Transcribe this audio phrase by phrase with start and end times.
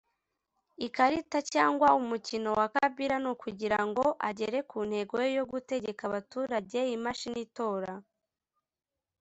[0.87, 6.79] Ikarita cyangwa umukino wa Kabila ni kugira ngo agere ku ntego ye yo gutegeka abaturage
[6.95, 7.93] imashini itora